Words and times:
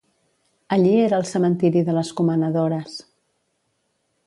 Allí 0.77 0.93
era 1.01 1.19
el 1.23 1.27
cementiri 1.33 1.85
de 1.91 1.95
les 1.99 2.11
comanadores. 2.21 2.97